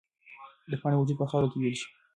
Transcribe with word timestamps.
د 0.71 0.73
پاڼې 0.81 0.97
وجود 0.97 1.17
په 1.19 1.27
خاوره 1.31 1.47
کې 1.51 1.57
ویلې 1.59 1.77
شو. 1.81 1.87